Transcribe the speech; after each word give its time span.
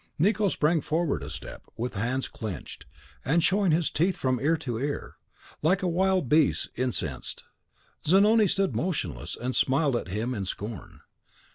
Nicot 0.17 0.49
sprang 0.49 0.81
forward 0.81 1.21
a 1.21 1.29
step, 1.29 1.61
with 1.77 1.93
hands 1.93 2.27
clenched, 2.27 2.87
and 3.23 3.43
showing 3.43 3.69
his 3.71 3.91
teeth 3.91 4.17
from 4.17 4.39
ear 4.39 4.57
to 4.57 4.79
ear, 4.79 5.17
like 5.61 5.83
a 5.83 5.87
wild 5.87 6.27
beast 6.27 6.71
incensed. 6.75 7.43
Zanoni 8.07 8.47
stood 8.47 8.75
motionless, 8.75 9.37
and 9.39 9.55
smiled 9.55 9.95
at 9.95 10.07
him 10.07 10.33
in 10.33 10.45
scorn. 10.45 11.01